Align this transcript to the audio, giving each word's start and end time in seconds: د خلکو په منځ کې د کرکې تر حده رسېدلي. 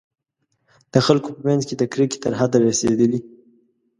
د 0.93 0.95
خلکو 1.05 1.29
په 1.35 1.41
منځ 1.47 1.61
کې 1.67 1.75
د 1.77 1.83
کرکې 1.93 2.17
تر 2.23 2.31
حده 2.39 2.57
رسېدلي. 2.67 3.19